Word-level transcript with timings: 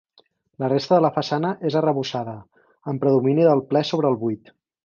La 0.63 0.69
resta 0.71 0.95
de 0.97 1.03
la 1.05 1.11
façana 1.17 1.51
és 1.71 1.77
arrebossada, 1.83 2.35
amb 2.93 3.05
predomini 3.05 3.49
del 3.53 3.65
ple 3.75 3.87
sobre 3.95 4.15
el 4.15 4.21
buit. 4.25 4.55